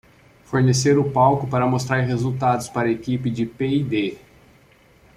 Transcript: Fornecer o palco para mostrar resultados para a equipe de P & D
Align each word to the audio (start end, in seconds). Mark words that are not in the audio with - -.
Fornecer 0.45 0.97
o 0.97 1.11
palco 1.11 1.45
para 1.45 1.67
mostrar 1.67 1.97
resultados 1.99 2.67
para 2.67 2.87
a 2.89 2.91
equipe 2.91 3.29
de 3.29 3.45
P 3.45 3.83
& 3.85 3.85
D 3.87 4.17